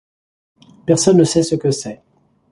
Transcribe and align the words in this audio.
Personne 0.87 1.17
ne 1.17 1.23
sait 1.23 1.43
ce 1.43 1.53
que 1.53 1.69
c'est. 1.69 2.01